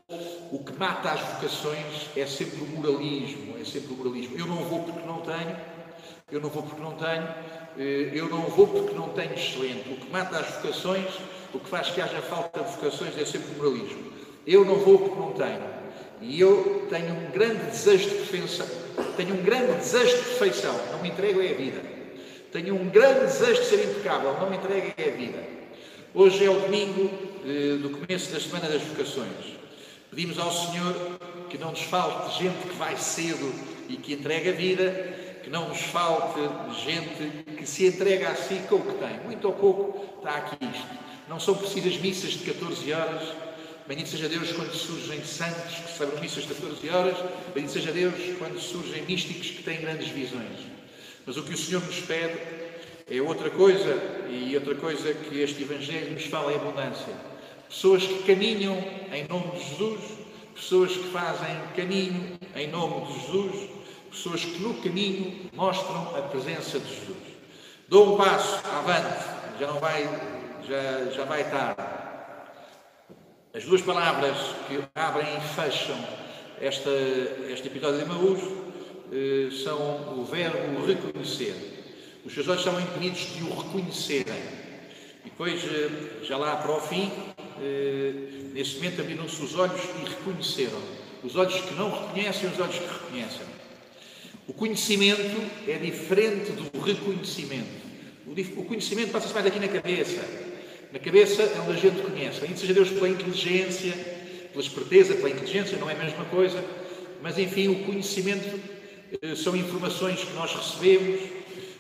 o 0.51 0.60
que 0.60 0.74
mata 0.77 1.12
as 1.12 1.22
vocações 1.22 2.10
é 2.18 2.25
sempre 2.25 2.63
o 2.63 2.68
moralismo, 2.68 3.56
é 3.58 3.63
sempre 3.63 3.94
o 3.94 3.96
moralismo. 3.96 4.38
Eu 4.38 4.46
não 4.46 4.58
vou 4.58 4.84
porque 4.84 5.08
não 5.08 5.22
tenho, 5.22 5.56
eu 6.30 6.41
não 6.41 6.50
vou 6.50 6.63
porque 6.63 6.82
não 6.82 6.91
tenho, 6.96 7.27
eh, 7.77 8.12
eu 8.13 8.27
não 8.27 8.41
vou 8.41 8.68
porque 8.68 8.94
não 8.94 9.08
tenho 9.10 9.34
excelente. 9.34 9.88
O 9.89 9.96
que 9.96 10.12
mata 10.12 10.38
as 10.38 10.48
vocações, 10.56 11.08
o 11.53 11.60
que 11.60 11.70
faz 11.70 11.91
que 11.91 12.01
haja 12.01 12.22
falta 12.22 12.62
de 12.62 12.72
vocações 12.72 13.18
é 13.18 13.24
sempre 13.24 13.56
o 13.56 13.58
moralismo. 13.58 14.12
Eu 14.46 14.65
não 14.65 14.75
vou 14.75 15.00
porque 15.00 15.18
não 15.18 15.32
tenho. 15.32 15.63
E 16.20 16.41
eu 16.41 16.88
tenho 16.89 17.13
um 17.13 17.32
grande 17.32 17.68
desejo 17.68 18.10
de 18.10 18.15
perfeição, 18.15 18.68
tenho 19.15 19.34
um 19.34 19.44
grande 19.44 19.77
desejo 19.77 20.18
de 20.18 20.24
perfeição, 20.24 20.75
não 20.91 21.01
me 21.01 21.08
entrego 21.08 21.41
é 21.41 21.51
a 21.51 21.53
vida. 21.53 22.00
Tenho 22.51 22.75
um 22.75 22.89
grande 22.89 23.22
desejo 23.22 23.62
de 23.62 23.67
ser 23.67 23.86
impecável, 23.86 24.34
não 24.38 24.50
me 24.50 24.58
entrego 24.58 24.93
é 24.98 25.08
a 25.08 25.15
vida. 25.15 25.41
Hoje 26.13 26.43
é 26.43 26.50
o 26.50 26.60
domingo 26.60 27.10
eh, 27.46 27.77
do 27.77 27.89
começo 27.91 28.29
da 28.29 28.41
Semana 28.41 28.67
das 28.67 28.81
Vocações. 28.81 29.55
Pedimos 30.10 30.38
ao 30.38 30.51
Senhor 30.51 30.93
que 31.50 31.58
não 31.58 31.72
nos 31.72 31.84
falte 31.84 32.43
gente 32.43 32.67
que 32.67 32.75
vai 32.75 32.98
cedo 32.98 33.53
e 33.88 33.96
que 33.96 34.13
entrega 34.15 34.50
a 34.50 34.53
vida, 34.53 34.91
que 35.41 35.50
não 35.50 35.70
nos 35.70 35.79
falte 35.79 36.41
gente 36.84 37.46
que 37.55 37.65
se 37.65 37.88
entrega 37.88 38.31
a 38.31 38.36
si 38.36 38.62
com 38.67 38.75
o 38.75 38.86
que 38.86 38.96
tem. 38.96 39.22
Muito 39.24 39.48
ou 39.48 39.53
pouco 39.53 40.17
está 40.17 40.36
aqui 40.39 40.58
isto. 40.62 40.88
Não 41.29 41.39
são 41.39 41.55
precisas 41.55 41.96
missas 41.96 42.31
de 42.31 42.39
14 42.39 42.91
horas. 42.91 43.29
Bendito 43.88 44.10
seja 44.10 44.27
Deus 44.27 44.51
quando 44.51 44.74
surgem 44.74 45.24
santos 45.24 45.75
que 45.75 45.91
celebram 45.93 46.20
missas 46.20 46.43
de 46.43 46.53
14 46.53 46.89
horas. 46.89 47.17
Bendito 47.55 47.72
seja 47.72 47.93
Deus 47.93 48.13
quando 48.38 48.60
surgem 48.60 49.03
místicos 49.03 49.51
que 49.51 49.63
têm 49.63 49.79
grandes 49.79 50.10
visões. 50.10 50.70
Mas 51.25 51.37
o 51.37 51.43
que 51.43 51.53
o 51.53 51.57
Senhor 51.57 51.83
nos 51.83 51.99
pede 51.99 52.39
é 53.09 53.21
outra 53.21 53.49
coisa, 53.49 53.97
e 54.29 54.55
outra 54.55 54.75
coisa 54.75 55.13
que 55.13 55.39
este 55.39 55.63
Evangelho 55.63 56.11
nos 56.13 56.25
fala 56.25 56.51
é 56.51 56.55
abundância. 56.55 57.13
Pessoas 57.69 58.03
que 58.03 58.23
caminham 58.23 58.77
em 59.11 59.27
nome 59.27 59.51
de 59.51 59.69
Jesus, 59.69 59.99
pessoas 60.55 60.91
que 60.91 61.09
fazem 61.09 61.55
caminho 61.75 62.37
em 62.55 62.67
nome 62.67 63.05
de 63.07 63.19
Jesus, 63.19 63.69
pessoas 64.09 64.43
que 64.43 64.59
no 64.59 64.73
caminho 64.81 65.49
mostram 65.53 66.15
a 66.15 66.21
presença 66.23 66.79
de 66.79 66.87
Jesus. 66.87 67.17
Dou 67.87 68.13
um 68.13 68.17
passo 68.17 68.61
avante, 68.65 69.25
já 69.59 69.67
não 69.67 69.79
vai, 69.79 70.03
já, 70.67 71.11
já 71.11 71.25
vai 71.25 71.49
tarde. 71.49 71.81
As 73.53 73.65
duas 73.65 73.81
palavras 73.81 74.37
que 74.67 74.81
abrem 74.95 75.27
e 75.37 75.41
fecham 75.41 75.97
esta, 76.61 76.89
este 77.49 77.67
episódio 77.67 77.99
de 77.99 78.05
Maús 78.05 78.39
são 79.63 80.20
o 80.20 80.25
verbo 80.25 80.86
reconhecer. 80.86 81.56
Os 82.24 82.34
seus 82.34 82.48
olhos 82.48 82.62
estavam 82.62 82.82
impedidos 82.82 83.36
de 83.36 83.44
o 83.44 83.50
reconhecerem. 83.50 84.41
E 85.25 85.30
depois, 85.30 85.63
eh, 85.63 86.24
já 86.24 86.38
lá 86.38 86.56
para 86.56 86.72
o 86.72 86.80
fim, 86.80 87.12
eh, 87.62 88.13
nesse 88.53 88.75
momento 88.75 89.01
abriram-se 89.01 89.41
os 89.41 89.56
olhos 89.56 89.82
e 89.82 90.10
reconheceram. 90.10 90.80
Os 91.24 91.36
olhos 91.36 91.56
que 91.62 91.74
não 91.74 91.89
reconhecem, 91.89 92.50
os 92.50 92.60
olhos 92.60 92.75
que 92.75 92.88
reconhecem. 92.88 93.46
O 94.48 94.53
conhecimento 94.53 95.41
é 95.68 95.77
diferente 95.77 96.51
do 96.51 96.80
reconhecimento. 96.80 97.82
O 98.56 98.65
conhecimento 98.65 99.12
passa-se 99.12 99.34
mais 99.34 99.46
aqui 99.46 99.60
na 99.60 99.68
cabeça. 99.68 100.24
Na 100.91 101.00
cabeça 101.00 101.44
é 101.44 101.60
onde 101.62 101.72
a 101.72 101.82
gente 101.82 102.01
conhece. 102.01 102.44
Ainda 102.44 102.58
seja 102.58 102.74
Deus 102.74 102.89
pela 102.89 103.10
inteligência, 103.10 103.94
pela 104.51 104.63
esperteza, 104.63 105.15
pela 105.15 105.30
inteligência, 105.30 105.77
não 105.77 105.89
é 105.89 105.94
a 105.94 106.03
mesma 106.03 106.25
coisa. 106.25 106.63
Mas, 107.22 107.38
enfim, 107.38 107.68
o 107.68 107.84
conhecimento 107.84 108.48
eh, 108.48 108.80
são 109.36 109.56
informações 109.56 110.24
que 110.24 110.34
nós 110.34 110.53
recebemos. 110.53 111.22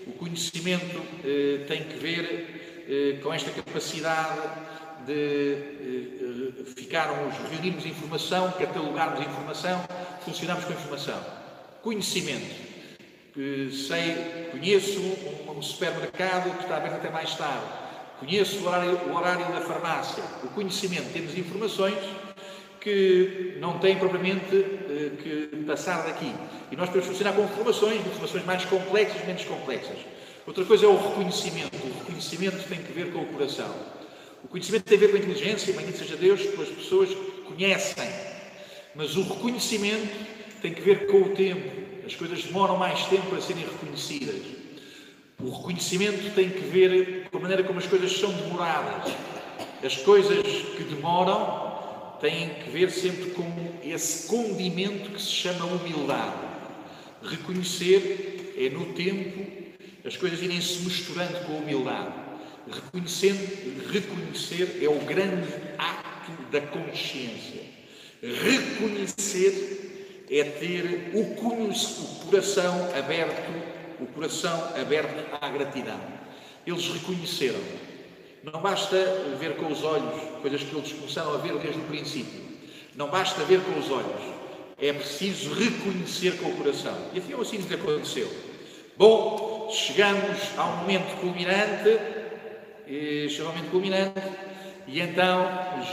O 0.07 0.11
conhecimento 0.13 1.01
eh, 1.23 1.65
tem 1.67 1.83
que 1.83 1.97
ver 1.97 2.85
eh, 2.87 3.19
com 3.21 3.33
esta 3.33 3.51
capacidade 3.51 4.39
de 5.05 5.53
eh, 5.53 6.63
ficarmos, 6.75 7.35
reunirmos 7.49 7.85
informação, 7.85 8.51
catalogarmos 8.51 9.21
informação, 9.21 9.83
funcionarmos 10.25 10.65
com 10.65 10.73
informação 10.73 11.41
conhecimento. 11.81 12.71
Sei, 13.87 14.49
conheço 14.51 14.99
um, 14.99 15.57
um 15.57 15.61
supermercado 15.61 16.55
que 16.57 16.63
está 16.63 16.77
aberto 16.77 16.95
até 16.95 17.09
mais 17.09 17.33
tarde. 17.35 17.65
Conheço 18.19 18.59
o 18.59 18.67
horário, 18.67 18.99
o 19.09 19.15
horário 19.15 19.45
da 19.47 19.61
farmácia. 19.61 20.23
O 20.43 20.47
conhecimento, 20.49 21.11
temos 21.13 21.35
informações 21.37 21.97
que 22.81 23.57
não 23.59 23.77
têm 23.77 23.97
propriamente 23.97 24.55
uh, 24.55 25.17
que 25.17 25.63
passar 25.65 26.03
daqui. 26.03 26.33
E 26.71 26.75
nós 26.75 26.87
podemos 26.89 27.07
funcionar 27.07 27.33
com 27.33 27.43
informações, 27.43 27.99
informações 28.05 28.43
mais 28.43 28.65
complexas, 28.65 29.25
menos 29.25 29.45
complexas. 29.45 29.97
Outra 30.45 30.65
coisa 30.65 30.85
é 30.85 30.89
o 30.89 30.97
reconhecimento. 30.97 31.77
O 31.77 31.99
reconhecimento 31.99 32.67
tem 32.67 32.79
que 32.81 32.91
ver 32.91 33.11
com 33.11 33.19
o 33.19 33.25
coração. 33.27 33.73
O 34.43 34.47
conhecimento 34.47 34.85
tem 34.85 34.97
a 34.97 35.01
ver 35.01 35.11
com 35.11 35.17
a 35.17 35.19
inteligência, 35.19 35.73
bendito 35.73 35.99
seja 35.99 36.17
Deus, 36.17 36.41
as 36.41 36.69
pessoas 36.69 37.09
conhecem. 37.45 38.09
Mas 38.95 39.15
o 39.15 39.21
reconhecimento 39.21 40.09
tem 40.61 40.73
que 40.73 40.81
ver 40.81 41.05
com 41.05 41.21
o 41.21 41.29
tempo. 41.29 41.69
As 42.05 42.15
coisas 42.15 42.43
demoram 42.43 42.75
mais 42.75 43.05
tempo 43.05 43.27
para 43.27 43.39
serem 43.39 43.63
reconhecidas. 43.63 44.41
O 45.39 45.49
reconhecimento 45.49 46.33
tem 46.33 46.49
que 46.49 46.61
ver 46.61 47.27
com 47.29 47.37
a 47.37 47.41
maneira 47.41 47.63
como 47.63 47.77
as 47.77 47.85
coisas 47.85 48.11
são 48.11 48.31
demoradas. 48.31 49.13
As 49.83 49.95
coisas 49.97 50.43
que 50.75 50.83
demoram 50.83 51.70
têm 52.21 52.49
que 52.49 52.69
ver 52.69 52.91
sempre 52.91 53.31
com 53.31 53.43
esse 53.83 54.27
condimento 54.27 55.09
que 55.09 55.21
se 55.21 55.31
chama 55.31 55.65
humildade. 55.65 56.51
Reconhecer 57.23 58.53
é 58.57 58.69
no 58.69 58.93
tempo 58.93 59.45
as 60.05 60.15
coisas 60.15 60.41
irem 60.41 60.61
se 60.61 60.83
misturando 60.83 61.45
com 61.45 61.53
a 61.53 61.57
humildade. 61.57 62.13
Reconhecendo, 62.71 63.91
reconhecer 63.91 64.79
é 64.81 64.87
o 64.87 64.99
grande 64.99 65.51
ato 65.77 66.31
da 66.51 66.61
consciência. 66.61 67.63
Reconhecer 68.21 70.25
é 70.29 70.43
ter 70.43 71.11
o, 71.13 71.21
o 71.21 72.25
coração 72.25 72.95
aberto, 72.95 73.51
o 73.99 74.05
coração 74.05 74.73
aberto 74.79 75.25
à 75.41 75.49
gratidão. 75.49 75.99
Eles 76.65 76.87
reconheceram. 76.87 77.59
Não 78.43 78.59
basta 78.61 78.95
ver 79.39 79.55
com 79.55 79.71
os 79.71 79.83
olhos 79.83 80.19
coisas 80.41 80.63
que 80.63 80.75
eles 80.75 80.93
começaram 80.93 81.33
a 81.33 81.37
ver 81.37 81.53
desde 81.59 81.79
o 81.79 81.83
princípio. 81.83 82.41
Não 82.95 83.07
basta 83.09 83.43
ver 83.43 83.61
com 83.61 83.79
os 83.79 83.89
olhos. 83.89 84.21
É 84.79 84.91
preciso 84.91 85.53
reconhecer 85.53 86.37
com 86.37 86.49
o 86.49 86.57
coração. 86.57 86.95
E 87.13 87.19
assim, 87.19 87.33
assim 87.39 87.57
nos 87.59 87.71
aconteceu. 87.71 88.31
Bom, 88.97 89.69
chegamos 89.71 90.37
ao 90.57 90.77
momento 90.77 91.19
culminante. 91.19 91.99
Chegou 93.29 93.47
ao 93.47 93.53
momento 93.53 93.71
culminante. 93.71 94.21
E 94.87 94.99
então 94.99 95.47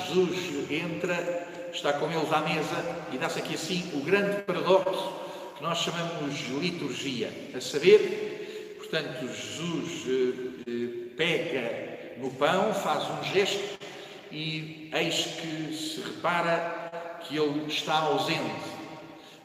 Jesus 0.08 0.70
entra 0.70 1.46
está 1.72 1.92
com 1.92 2.10
eles 2.10 2.32
à 2.32 2.40
mesa 2.40 3.06
e 3.12 3.18
dá-se 3.18 3.38
aqui 3.38 3.54
assim 3.54 3.90
o 3.94 4.00
grande 4.00 4.42
paradoxo 4.42 5.12
que 5.56 5.62
nós 5.62 5.78
chamamos 5.78 6.34
liturgia. 6.60 7.30
A 7.54 7.60
saber, 7.60 8.76
portanto, 8.78 9.26
Jesus 9.26 10.04
eh, 10.06 10.17
no 12.28 12.30
pão, 12.32 12.74
faz 12.74 13.04
um 13.10 13.24
gesto 13.24 13.78
e 14.30 14.90
eis 14.92 15.24
que 15.40 15.74
se 15.74 16.00
repara 16.02 17.18
que 17.22 17.38
ele 17.38 17.66
está 17.66 18.00
ausente. 18.00 18.68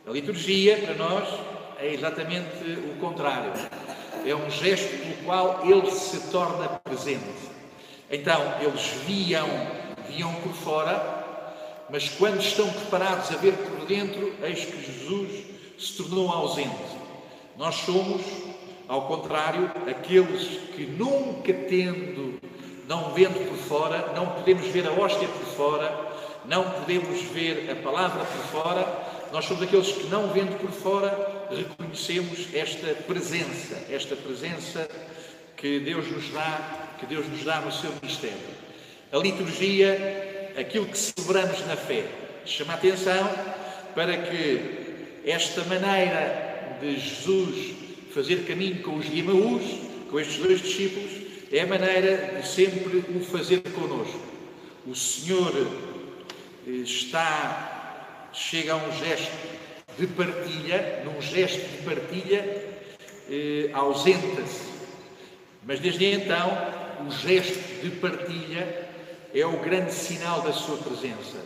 A 0.05 0.11
liturgia, 0.11 0.77
para 0.77 0.95
nós, 0.95 1.27
é 1.79 1.93
exatamente 1.93 2.61
o 2.91 2.99
contrário. 2.99 3.53
É 4.25 4.35
um 4.35 4.49
gesto 4.49 4.89
pelo 4.97 5.15
qual 5.23 5.61
ele 5.65 5.89
se 5.91 6.29
torna 6.29 6.67
presente. 6.83 7.23
Então, 8.11 8.41
eles 8.61 8.85
viam, 9.07 9.47
viam 10.09 10.33
por 10.35 10.53
fora, 10.53 11.85
mas 11.89 12.09
quando 12.09 12.41
estão 12.41 12.69
preparados 12.69 13.31
a 13.31 13.37
ver 13.37 13.53
por 13.53 13.85
dentro, 13.85 14.33
eis 14.43 14.65
que 14.65 14.85
Jesus 14.85 15.45
se 15.79 15.93
tornou 15.97 16.29
ausente. 16.29 16.75
Nós 17.57 17.75
somos, 17.75 18.21
ao 18.89 19.07
contrário, 19.07 19.71
aqueles 19.87 20.59
que 20.75 20.85
nunca 20.85 21.53
tendo, 21.53 22.39
não 22.87 23.13
vendo 23.13 23.47
por 23.47 23.57
fora, 23.57 24.13
não 24.15 24.27
podemos 24.27 24.67
ver 24.67 24.87
a 24.87 24.91
hóstia 24.91 25.27
por 25.27 25.45
fora, 25.55 26.13
não 26.45 26.69
podemos 26.69 27.21
ver 27.23 27.69
a 27.71 27.75
palavra 27.75 28.23
por 28.25 28.61
fora, 28.61 28.85
nós 29.31 29.45
somos 29.45 29.63
aqueles 29.63 29.91
que 29.91 30.07
não 30.07 30.27
vendo 30.27 30.59
por 30.59 30.71
fora, 30.71 31.47
reconhecemos 31.49 32.53
esta 32.53 32.87
presença, 33.03 33.85
esta 33.89 34.15
presença 34.15 34.87
que 35.55 35.79
Deus 35.79 36.11
nos 36.11 36.29
dá, 36.31 36.89
que 36.99 37.05
Deus 37.05 37.27
nos 37.27 37.43
dá 37.43 37.61
no 37.61 37.71
seu 37.71 37.91
mistério. 38.01 38.37
A 39.11 39.17
liturgia 39.17 40.33
aquilo 40.57 40.85
que 40.85 40.97
celebramos 40.97 41.65
na 41.65 41.75
fé. 41.75 42.05
Chama 42.45 42.73
a 42.73 42.75
atenção 42.75 43.29
para 43.95 44.17
que 44.17 45.21
esta 45.25 45.63
maneira 45.63 46.77
de 46.81 46.99
Jesus 46.99 47.75
fazer 48.13 48.45
caminho 48.45 48.81
com 48.83 48.95
os 48.95 49.09
de 49.09 49.21
com 50.09 50.19
estes 50.19 50.37
dois 50.37 50.61
discípulos, 50.61 51.12
é 51.53 51.61
a 51.61 51.67
maneira 51.67 52.41
de 52.41 52.47
sempre 52.47 53.05
o 53.15 53.23
fazer 53.23 53.61
conosco. 53.61 54.19
O 54.87 54.95
Senhor 54.95 55.53
eh, 56.67 56.71
está 56.71 58.29
chega 58.33 58.73
a 58.73 58.77
um 58.77 58.91
gesto 58.97 59.31
de 59.95 60.07
partilha, 60.07 61.03
num 61.05 61.21
gesto 61.21 61.59
de 61.59 61.83
partilha, 61.83 62.73
eh, 63.29 63.69
ausenta-se. 63.71 64.73
Mas 65.63 65.79
desde 65.79 66.05
então, 66.05 66.49
o 67.07 67.11
gesto 67.11 67.83
de 67.83 67.91
partilha 67.97 68.89
é 69.31 69.45
o 69.45 69.59
grande 69.59 69.93
sinal 69.93 70.41
da 70.41 70.53
sua 70.53 70.77
presença. 70.77 71.37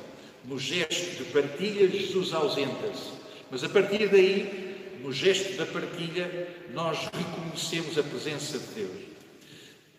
No 0.45 0.57
gesto 0.57 1.21
de 1.21 1.25
partilha, 1.33 1.85
Jesus 1.85 2.33
ausenta-se. 2.33 3.11
Mas 3.51 3.61
a 3.61 3.67
partir 3.67 4.07
daí, 4.07 5.01
no 5.03 5.11
gesto 5.11 5.57
da 5.57 5.65
partilha, 5.65 6.47
nós 6.73 6.97
reconhecemos 7.13 7.97
a 7.97 8.03
presença 8.03 8.57
de 8.57 8.67
Deus. 8.67 9.16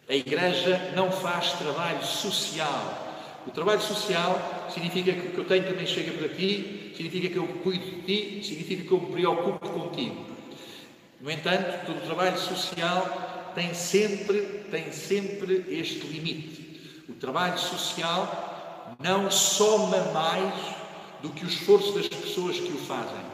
A 0.09 0.15
Igreja 0.15 0.93
não 0.97 1.13
faz 1.13 1.53
trabalho 1.53 2.03
social. 2.03 3.07
O 3.47 3.51
trabalho 3.51 3.83
social 3.83 4.71
significa 4.73 5.13
que 5.13 5.29
o 5.29 5.31
que 5.33 5.39
eu 5.39 5.45
tenho 5.45 5.65
também 5.65 5.87
chega 5.87 6.13
para 6.13 6.29
ti, 6.31 6.93
significa 6.97 7.29
que 7.29 7.37
eu 7.37 7.47
cuido 7.63 7.85
de 7.85 8.01
ti, 8.03 8.47
significa 8.47 8.85
que 8.85 8.93
eu 8.93 9.01
me 9.01 9.13
preocupo 9.13 9.69
contigo. 9.69 10.27
No 11.21 11.31
entanto, 11.31 11.85
todo 11.85 11.99
o 11.99 12.07
trabalho 12.07 12.39
social 12.39 13.53
tem 13.55 13.75
sempre, 13.75 14.41
tem 14.71 14.91
sempre 14.93 15.67
este 15.69 16.07
limite. 16.07 17.05
O 17.07 17.13
trabalho 17.13 17.59
social 17.59 18.97
não 18.99 19.31
soma 19.31 19.99
mais 20.13 20.55
do 21.21 21.29
que 21.31 21.45
o 21.45 21.49
esforço 21.49 21.93
das 21.93 22.09
pessoas 22.09 22.59
que 22.59 22.73
o 22.73 22.79
fazem. 22.79 23.27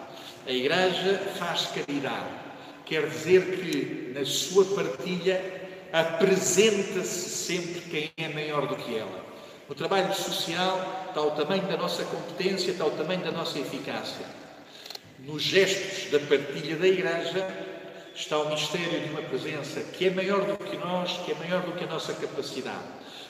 A 0.45 0.51
Igreja 0.51 1.19
faz 1.39 1.67
caridade. 1.67 2.43
Quer 2.85 3.09
dizer 3.09 3.61
que 3.61 4.13
na 4.13 4.25
sua 4.25 4.65
partilha 4.65 5.64
apresenta-se 5.95 7.29
sempre 7.29 7.81
quem 7.83 8.13
é 8.17 8.29
maior 8.29 8.67
do 8.67 8.75
que 8.75 8.99
ela. 8.99 9.25
No 9.69 9.77
trabalho 9.77 10.13
social 10.13 11.07
está 11.09 11.23
o 11.23 11.31
tamanho 11.31 11.63
da 11.69 11.77
nossa 11.77 12.03
competência, 12.05 12.73
está 12.73 12.85
o 12.85 12.91
tamanho 12.91 13.21
da 13.21 13.31
nossa 13.31 13.61
eficácia. 13.61 14.27
Nos 15.21 15.41
gestos 15.41 16.11
da 16.11 16.19
partilha 16.19 16.75
da 16.75 16.89
Igreja 16.89 17.47
está 18.13 18.39
o 18.39 18.51
mistério 18.51 19.03
de 19.03 19.11
uma 19.11 19.23
presença 19.23 19.81
que 19.81 20.09
é 20.09 20.11
maior 20.11 20.41
do 20.41 20.57
que 20.57 20.77
nós, 20.77 21.13
que 21.25 21.31
é 21.31 21.35
maior 21.37 21.63
do 21.63 21.73
que 21.73 21.85
a 21.85 21.87
nossa 21.87 22.13
capacidade. 22.13 22.83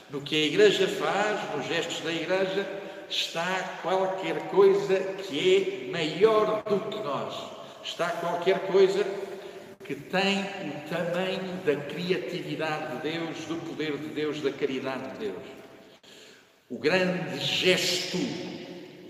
No 0.09 0.23
que 0.23 0.35
a 0.35 0.47
Igreja 0.47 0.89
faz, 0.89 1.55
nos 1.55 1.67
gestos 1.67 2.01
da 2.01 2.13
Igreja, 2.13 2.67
está 3.11 3.79
qualquer 3.83 4.39
coisa 4.49 4.99
que 5.29 5.87
é 5.91 5.93
maior 5.93 6.63
do 6.63 6.81
que 6.81 6.99
nós. 7.05 7.35
Está 7.85 8.09
qualquer 8.09 8.61
coisa 8.69 9.05
que 9.85 9.95
tem 9.95 10.41
o 10.41 10.89
tamanho 10.89 11.61
da 11.65 11.77
criatividade 11.77 12.97
de 12.97 13.13
Deus, 13.13 13.45
do 13.45 13.57
poder 13.57 13.97
de 13.99 14.09
Deus, 14.09 14.41
da 14.41 14.51
caridade 14.51 15.11
de 15.13 15.27
Deus. 15.27 15.43
O 16.71 16.79
grande 16.79 17.39
gesto, 17.39 18.19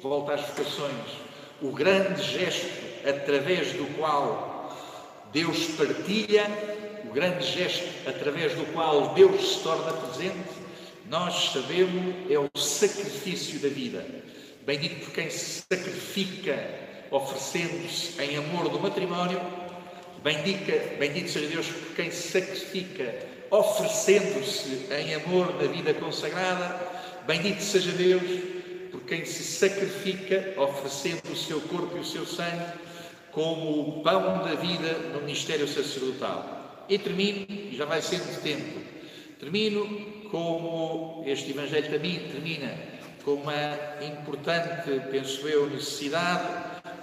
volta 0.02 0.34
às 0.34 0.40
vocações, 0.40 1.18
o 1.62 1.70
grande 1.70 2.22
gesto 2.22 2.68
através 3.08 3.72
do 3.72 3.86
qual 3.96 4.76
Deus 5.32 5.68
partilha, 5.76 6.44
o 7.04 7.12
grande 7.12 7.46
gesto 7.46 8.08
através 8.08 8.54
do 8.54 8.66
qual 8.72 9.14
Deus 9.14 9.54
se 9.54 9.62
torna 9.62 9.92
presente, 9.92 10.64
nós 11.08 11.52
sabemos 11.52 12.30
é 12.30 12.38
o 12.38 12.50
sacrifício 12.58 13.60
da 13.60 13.68
vida. 13.68 14.04
Bendito 14.66 15.04
por 15.04 15.12
quem 15.12 15.30
se 15.30 15.62
sacrifica 15.70 16.58
oferecendo-se 17.10 18.20
em 18.20 18.36
amor 18.36 18.68
do 18.68 18.80
matrimónio 18.80 19.40
Bendica, 20.24 20.96
bendito 20.98 21.30
seja 21.30 21.48
Deus 21.48 21.66
por 21.66 21.96
quem 21.96 22.10
se 22.10 22.28
sacrifica, 22.28 23.14
oferecendo-se 23.50 24.86
em 24.90 25.14
amor 25.16 25.54
na 25.62 25.70
vida 25.70 25.92
consagrada. 25.92 26.80
Bendito 27.26 27.62
seja 27.62 27.92
Deus 27.92 28.22
por 28.90 29.02
quem 29.02 29.26
se 29.26 29.44
sacrifica, 29.44 30.54
oferecendo 30.56 31.30
o 31.30 31.36
seu 31.36 31.60
corpo 31.60 31.98
e 31.98 32.00
o 32.00 32.04
seu 32.06 32.24
sangue 32.24 32.64
como 33.32 33.80
o 33.80 34.02
pão 34.02 34.42
da 34.42 34.54
vida 34.54 34.94
no 35.12 35.20
ministério 35.20 35.68
sacerdotal. 35.68 36.86
E 36.88 36.98
termino, 36.98 37.46
já 37.72 37.84
vai 37.84 38.00
sendo 38.00 38.40
tempo, 38.40 38.80
termino 39.38 39.84
como 40.30 41.22
este 41.26 41.50
Evangelho 41.50 41.90
também 41.90 42.20
termina, 42.20 42.74
com 43.26 43.34
uma 43.34 43.52
importante, 44.00 45.02
penso 45.10 45.46
eu, 45.46 45.68
necessidade 45.68 46.48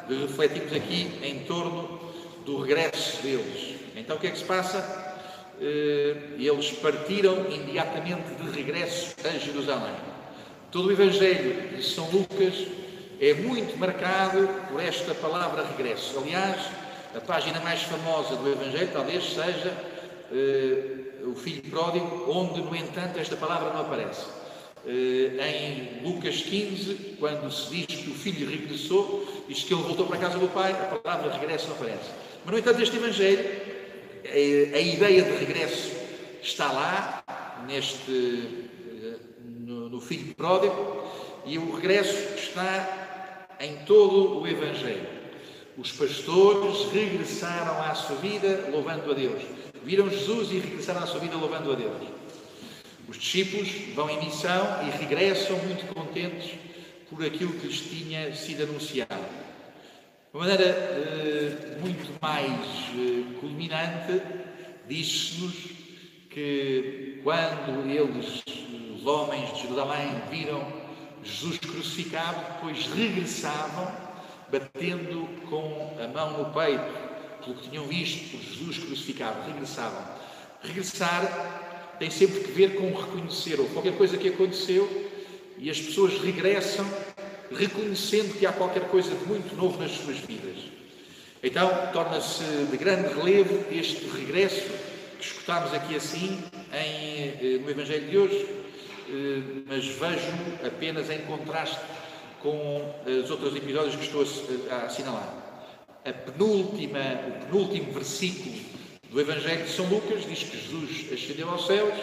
de 0.08 0.16
refletirmos 0.16 0.74
aqui 0.74 1.20
em 1.22 1.42
torno 1.42 2.01
do 2.46 2.62
regresso 2.62 3.22
deles. 3.22 3.76
Então 3.96 4.18
o 4.18 4.20
que 4.20 4.28
é 4.28 4.32
que 4.32 4.38
se 4.38 4.46
passa? 4.46 5.12
Eh, 5.62 6.16
eles 6.40 6.72
partiram 6.72 7.46
imediatamente 7.52 8.34
de 8.34 8.50
regresso 8.50 9.16
a 9.24 9.38
Jerusalém. 9.38 9.94
Todo 10.72 10.88
o 10.88 10.92
Evangelho 10.92 11.78
de 11.78 11.84
São 11.84 12.10
Lucas 12.10 12.66
é 13.20 13.36
muito 13.36 13.78
marcado 13.78 14.50
por 14.70 14.82
esta 14.82 15.14
palavra 15.14 15.64
regresso. 15.64 16.18
Aliás, 16.18 16.60
a 17.16 17.20
página 17.20 17.60
mais 17.60 17.84
famosa 17.84 18.36
do 18.38 18.50
Evangelho 18.50 18.90
talvez 18.92 19.24
seja 19.24 19.78
uh, 20.32 21.30
o 21.30 21.36
Filho 21.36 21.62
Pródigo, 21.70 22.26
onde, 22.32 22.62
no 22.62 22.76
entanto, 22.76 23.20
esta 23.20 23.36
palavra 23.36 23.72
não 23.72 23.82
aparece. 23.82 24.26
Uh, 24.84 25.40
em 25.40 26.02
Lucas 26.04 26.38
15, 26.38 27.18
quando 27.20 27.52
se 27.52 27.70
diz 27.70 28.02
que 28.02 28.10
o 28.10 28.16
filho 28.16 28.50
regressou, 28.50 29.28
diz 29.48 29.64
que 29.64 29.74
ele 29.74 29.84
voltou 29.84 30.08
para 30.08 30.16
a 30.16 30.20
casa 30.20 30.40
do 30.40 30.48
pai, 30.48 30.72
a 30.72 30.98
palavra 30.98 31.34
regresso 31.34 31.68
não 31.68 31.76
aparece. 31.76 32.10
Mas, 32.44 32.54
no 32.54 32.60
entanto, 32.60 32.82
este 32.82 32.96
Evangelho, 32.98 33.46
a, 34.26 34.80
ideia 34.80 35.22
de 35.24 35.46
regresso 35.46 35.92
está 36.42 36.72
lá, 36.72 37.24
neste, 37.68 38.68
no, 39.46 39.90
no 39.90 40.02
Filho 40.02 40.34
Pródigo, 40.36 41.08
e 41.46 41.58
o 41.58 41.76
regresso 41.76 42.36
está 42.36 43.48
em 43.60 43.76
todo 43.86 44.40
o 44.40 44.48
Evangelho. 44.48 45.08
Os 45.78 45.92
pastores 45.92 46.92
regressaram 46.92 47.82
à 47.84 47.96
sua 47.96 48.18
vida 48.18 48.70
louvando 48.72 49.12
a 49.12 49.14
Deus. 49.14 49.42
Viram 49.84 50.10
Jesus 50.10 50.52
e 50.52 50.60
regressaram 50.60 51.02
à 51.02 51.08
sua 51.08 51.20
vida 51.20 51.36
louvando 51.36 51.72
a 51.72 51.76
Deus. 51.76 52.08
Os 53.08 53.18
discípulos 53.18 53.70
vão 53.96 54.10
em 54.10 54.24
missão 54.24 54.88
e 54.88 54.98
regressam 54.98 55.58
muito 55.60 55.86
contentes 55.94 56.52
por 57.10 57.26
aquilo 57.26 57.54
que 57.54 57.68
lhes 57.68 57.82
tinha 57.82 58.34
sido 58.34 58.64
anunciado. 58.64 59.26
De 60.32 60.38
uma 60.38 60.48
maneira 60.48 60.64
eh, 60.64 61.31
muito 61.80 62.12
mais 62.22 62.68
eh, 62.96 63.40
culminante, 63.40 64.22
diz-nos 64.88 65.54
que 66.30 67.20
quando 67.24 67.90
eles, 67.90 68.44
os 68.96 69.06
homens 69.06 69.54
de 69.54 69.62
Jerusalém, 69.62 70.10
viram 70.30 70.66
Jesus 71.24 71.58
crucificado, 71.58 72.54
depois 72.54 72.88
regressavam, 72.88 73.92
batendo 74.52 75.28
com 75.50 75.96
a 76.04 76.08
mão 76.08 76.38
no 76.38 76.54
peito, 76.54 77.12
pelo 77.44 77.56
que 77.58 77.70
tinham 77.70 77.86
visto 77.86 78.38
Jesus 78.38 78.78
crucificado, 78.80 79.52
regressavam. 79.52 80.04
Regressar 80.62 81.96
tem 82.00 82.10
sempre 82.10 82.40
que 82.42 82.52
ver 82.52 82.76
com 82.76 82.94
reconhecer, 82.94 83.60
ou 83.60 83.68
qualquer 83.70 83.98
coisa 83.98 84.18
que 84.18 84.30
aconteceu, 84.30 85.10
e 85.58 85.70
as 85.70 85.80
pessoas 85.80 86.20
regressam 86.20 86.86
reconhecendo 87.52 88.38
que 88.40 88.46
há 88.46 88.54
qualquer 88.54 88.88
coisa 88.88 89.14
de 89.14 89.26
muito 89.26 89.56
novo 89.56 89.78
nas 89.78 89.92
suas 89.92 90.18
vidas. 90.18 90.81
Então, 91.44 91.90
torna-se 91.92 92.44
de 92.70 92.78
grande 92.78 93.16
relevo 93.16 93.66
este 93.72 94.06
regresso 94.10 94.70
que 95.18 95.26
escutámos 95.26 95.74
aqui 95.74 95.96
assim 95.96 96.40
em, 96.72 97.56
eh, 97.56 97.60
no 97.60 97.68
Evangelho 97.68 98.08
de 98.08 98.18
hoje, 98.18 98.48
eh, 99.10 99.64
mas 99.66 99.86
vejo 99.88 100.32
apenas 100.64 101.10
em 101.10 101.22
contraste 101.22 101.80
com 102.42 102.94
os 103.08 103.32
outros 103.32 103.56
episódios 103.56 103.96
que 103.96 104.04
estou 104.04 104.24
a 104.70 104.86
assinalar. 104.86 105.34
A 106.06 106.14
penúltima, 106.14 107.00
o 107.28 107.46
penúltimo 107.46 107.92
versículo 107.92 108.56
do 109.10 109.20
Evangelho 109.20 109.66
de 109.66 109.72
São 109.72 109.86
Lucas 109.88 110.24
diz 110.28 110.44
que 110.44 110.58
Jesus 110.58 111.12
ascendeu 111.12 111.50
aos 111.50 111.66
céus 111.66 111.94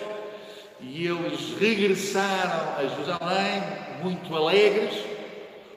e 0.81 1.07
eles 1.07 1.57
regressaram 1.61 2.77
a 2.77 2.89
Jerusalém 2.89 3.63
muito 4.03 4.35
alegres. 4.35 4.95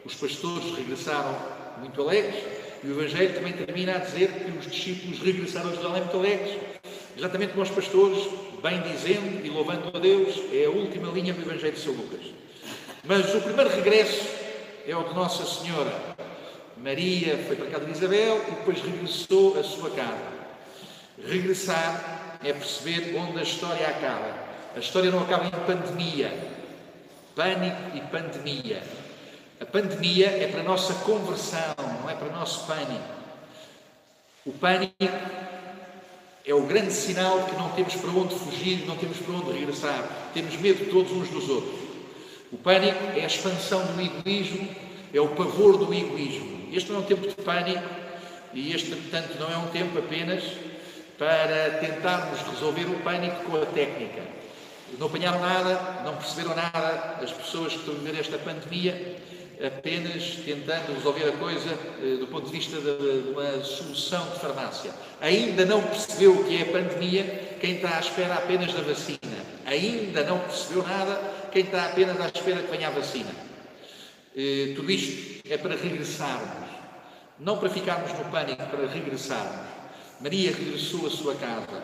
Os 0.04 0.16
pastores 0.16 0.76
regressaram 0.76 1.38
muito 1.80 2.02
alegres 2.02 2.61
e 2.84 2.88
o 2.88 3.00
Evangelho 3.00 3.34
também 3.34 3.54
termina 3.54 3.96
a 3.96 4.00
dizer 4.00 4.30
que 4.32 4.58
os 4.58 4.72
discípulos 4.72 5.20
regressaram 5.20 5.70
a 5.70 5.72
Jerusalém 5.72 6.02
muito 6.02 6.18
alegres, 6.18 6.58
exatamente 7.16 7.52
como 7.52 7.64
os 7.64 7.70
pastores, 7.70 8.28
bem 8.64 8.82
dizendo 8.82 9.46
e 9.46 9.50
louvando 9.50 9.96
a 9.96 10.00
Deus, 10.00 10.42
é 10.52 10.66
a 10.66 10.70
última 10.70 11.12
linha 11.12 11.34
do 11.34 11.42
Evangelho 11.42 11.74
de 11.74 11.80
São 11.80 11.94
Lucas. 11.94 12.22
Mas 13.04 13.34
o 13.36 13.42
primeiro 13.42 13.70
regresso 13.70 14.28
é 14.88 14.96
o 14.96 15.04
de 15.04 15.14
Nossa 15.14 15.46
Senhora. 15.46 15.94
Maria 16.78 17.38
foi 17.46 17.56
para 17.56 17.68
a 17.68 17.72
casa 17.72 17.86
de 17.86 17.92
Isabel 17.92 18.44
e 18.48 18.52
depois 18.52 18.82
regressou 18.82 19.60
à 19.60 19.64
sua 19.64 19.92
casa. 19.92 20.42
Regressar 21.24 22.38
é 22.44 22.52
perceber 22.52 23.16
onde 23.16 23.38
a 23.38 23.44
história 23.44 23.88
acaba. 23.88 24.34
A 24.76 24.80
história 24.80 25.12
não 25.12 25.22
acaba 25.22 25.46
em 25.46 25.52
pandemia, 25.52 26.34
pânico 27.36 27.96
e 27.96 28.02
pandemia. 28.02 28.82
A 29.62 29.66
pandemia 29.66 30.26
é 30.28 30.48
para 30.48 30.62
a 30.62 30.64
nossa 30.64 30.92
conversão, 31.06 31.76
não 32.02 32.10
é 32.10 32.16
para 32.16 32.28
o 32.28 32.32
nosso 32.32 32.66
pânico. 32.66 33.22
O 34.44 34.52
pânico 34.52 34.96
é 36.44 36.54
o 36.54 36.64
grande 36.64 36.92
sinal 36.92 37.44
que 37.44 37.56
não 37.56 37.70
temos 37.70 37.94
para 37.94 38.10
onde 38.10 38.34
fugir, 38.34 38.88
não 38.88 38.98
temos 38.98 39.18
para 39.18 39.36
onde 39.36 39.52
regressar. 39.52 40.04
Temos 40.34 40.58
medo 40.58 40.90
todos 40.90 41.12
uns 41.12 41.30
dos 41.30 41.48
outros. 41.48 41.80
O 42.52 42.58
pânico 42.58 42.98
é 43.16 43.22
a 43.22 43.28
expansão 43.28 43.86
do 43.86 44.02
egoísmo 44.02 44.68
é 45.14 45.20
o 45.20 45.30
pavor 45.30 45.78
do 45.78 45.94
egoísmo. 45.94 46.70
Este 46.72 46.90
não 46.90 47.00
é 47.00 47.02
um 47.04 47.06
tempo 47.06 47.28
de 47.28 47.36
pânico 47.36 47.84
e 48.54 48.74
este, 48.74 48.90
portanto, 48.90 49.38
não 49.40 49.52
é 49.52 49.58
um 49.58 49.68
tempo 49.68 49.98
apenas 50.00 50.44
para 51.18 51.78
tentarmos 51.80 52.42
resolver 52.50 52.86
o 52.86 53.00
pânico 53.02 53.44
com 53.44 53.58
a 53.58 53.66
técnica. 53.68 54.24
Não 54.98 55.08
apanharam 55.08 55.40
nada, 55.40 56.02
não 56.04 56.16
perceberam 56.16 56.56
nada 56.56 57.20
as 57.22 57.32
pessoas 57.32 57.74
que 57.74 57.80
estão 57.80 57.94
a 57.94 57.98
viver 57.98 58.20
esta 58.20 58.38
pandemia, 58.38 59.18
apenas 59.66 60.38
tentando 60.44 60.94
resolver 60.96 61.30
a 61.30 61.32
coisa 61.34 61.70
eh, 62.02 62.18
do 62.20 62.28
ponto 62.28 62.48
de 62.48 62.52
vista 62.52 62.78
de, 62.80 63.30
uma 63.30 63.64
solução 63.64 64.30
de 64.32 64.40
farmácia. 64.40 64.92
Ainda 65.20 65.66
não 65.66 65.82
percebeu 65.84 66.34
o 66.34 66.44
que 66.44 66.58
é 66.58 66.62
a 66.64 66.66
pandemia 66.66 67.58
quem 67.60 67.76
está 67.76 67.98
à 67.98 68.00
espera 68.00 68.34
apenas 68.36 68.74
da 68.74 68.82
vacina. 68.82 69.20
Ainda 69.66 70.24
não 70.24 70.40
percebeu 70.40 70.84
nada 70.84 71.22
quem 71.52 71.64
está 71.64 71.86
apenas 71.86 72.20
à 72.20 72.26
espera 72.26 72.62
que 72.64 72.72
venha 72.72 72.88
a 72.88 72.92
vacina. 72.92 73.32
Eh, 74.36 74.74
tudo 74.76 74.90
isto 74.90 75.42
é 75.50 75.58
para 75.58 75.76
regressarmos, 75.76 76.70
não 77.40 77.58
para 77.58 77.70
ficarmos 77.70 78.12
no 78.14 78.26
pânico, 78.32 78.64
para 78.64 78.88
regressarmos. 78.88 79.68
Maria 80.20 80.52
regressou 80.52 81.06
à 81.08 81.10
sua 81.10 81.36
casa 81.36 81.82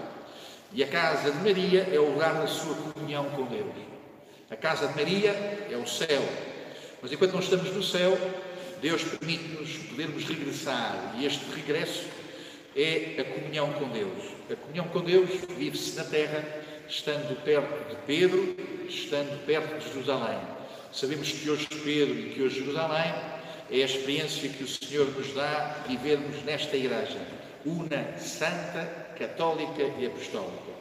e 0.73 0.83
a 0.83 0.87
casa 0.87 1.31
de 1.31 1.37
Maria 1.37 1.87
é 1.91 1.99
o 1.99 2.11
lugar 2.11 2.35
da 2.35 2.47
sua 2.47 2.75
comunhão 2.75 3.25
com 3.31 3.45
Deus. 3.45 3.73
A 4.49 4.55
casa 4.55 4.87
de 4.87 4.95
Maria 4.95 5.31
é 5.31 5.75
o 5.75 5.85
céu, 5.85 6.21
mas 7.01 7.11
enquanto 7.11 7.33
não 7.33 7.39
estamos 7.39 7.71
no 7.71 7.83
céu, 7.83 8.17
Deus 8.81 9.03
permite-nos 9.03 9.77
podermos 9.89 10.23
regressar 10.25 11.15
e 11.17 11.25
este 11.25 11.45
regresso 11.55 12.05
é 12.75 13.19
a 13.19 13.23
comunhão 13.23 13.73
com 13.73 13.89
Deus. 13.89 14.23
A 14.51 14.55
comunhão 14.55 14.87
com 14.89 15.01
Deus 15.01 15.29
vive-se 15.57 15.95
na 15.95 16.03
terra, 16.03 16.43
estando 16.87 17.35
perto 17.43 17.89
de 17.89 17.95
Pedro, 18.05 18.55
estando 18.87 19.45
perto 19.45 19.79
de 19.79 19.91
Jerusalém. 19.91 20.39
Sabemos 20.93 21.31
que 21.31 21.49
hoje 21.49 21.67
Pedro 21.83 22.19
e 22.19 22.29
que 22.33 22.41
hoje 22.41 22.59
Jerusalém 22.59 23.13
é 23.69 23.81
a 23.81 23.85
experiência 23.85 24.49
que 24.49 24.63
o 24.63 24.67
Senhor 24.67 25.07
nos 25.07 25.33
dá 25.33 25.83
vivermos 25.87 26.43
nesta 26.43 26.77
igreja, 26.77 27.19
una, 27.65 28.17
santa, 28.17 28.85
católica 29.17 29.83
e 29.99 30.05
apostólica. 30.05 30.76